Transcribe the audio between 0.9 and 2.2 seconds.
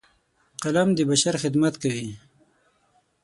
د بشر خدمت کوي